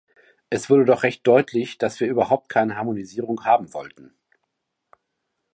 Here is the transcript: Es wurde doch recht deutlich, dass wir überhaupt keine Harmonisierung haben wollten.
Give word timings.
Es 0.49 0.67
wurde 0.67 0.85
doch 0.85 1.03
recht 1.03 1.27
deutlich, 1.27 1.77
dass 1.77 1.99
wir 1.99 2.07
überhaupt 2.07 2.49
keine 2.49 2.75
Harmonisierung 2.75 3.45
haben 3.45 3.71
wollten. 3.71 4.15